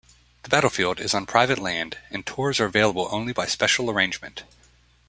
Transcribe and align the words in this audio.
The 0.41 0.49
battlefield 0.49 0.99
is 0.99 1.13
on 1.13 1.27
private 1.27 1.59
land 1.59 1.99
and 2.09 2.25
tours 2.25 2.59
are 2.59 2.65
available 2.65 3.07
only 3.11 3.33
by 3.33 3.45
special 3.45 3.87
arrangement. 3.91 4.41